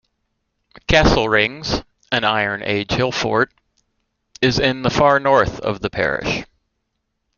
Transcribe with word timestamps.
Castle 0.87 1.29
Rings, 1.29 1.83
an 2.11 2.23
Iron 2.23 2.63
Age 2.63 2.87
hillfort, 2.87 3.51
is 4.41 4.57
in 4.57 4.81
the 4.81 4.89
far 4.89 5.19
north 5.19 5.59
of 5.59 5.81
the 5.81 5.91
parish. 5.91 6.43